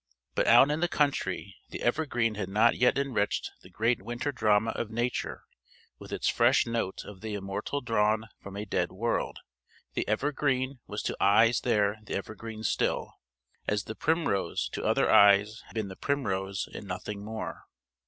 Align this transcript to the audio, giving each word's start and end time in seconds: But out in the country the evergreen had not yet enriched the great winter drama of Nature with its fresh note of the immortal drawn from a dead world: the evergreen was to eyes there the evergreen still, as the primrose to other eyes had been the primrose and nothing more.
But 0.33 0.47
out 0.47 0.71
in 0.71 0.79
the 0.79 0.87
country 0.87 1.57
the 1.69 1.83
evergreen 1.83 2.33
had 2.33 2.49
not 2.49 2.75
yet 2.75 2.97
enriched 2.97 3.51
the 3.61 3.69
great 3.69 4.01
winter 4.01 4.31
drama 4.31 4.71
of 4.71 4.89
Nature 4.89 5.43
with 5.99 6.11
its 6.11 6.27
fresh 6.27 6.65
note 6.65 7.03
of 7.05 7.21
the 7.21 7.35
immortal 7.35 7.81
drawn 7.81 8.25
from 8.41 8.57
a 8.57 8.65
dead 8.65 8.91
world: 8.91 9.37
the 9.93 10.07
evergreen 10.07 10.79
was 10.87 11.03
to 11.03 11.17
eyes 11.21 11.59
there 11.61 11.99
the 12.01 12.15
evergreen 12.15 12.63
still, 12.63 13.13
as 13.67 13.83
the 13.83 13.93
primrose 13.93 14.69
to 14.69 14.83
other 14.83 15.07
eyes 15.11 15.61
had 15.67 15.75
been 15.75 15.87
the 15.89 15.95
primrose 15.95 16.67
and 16.73 16.87
nothing 16.87 17.23
more. 17.23 17.65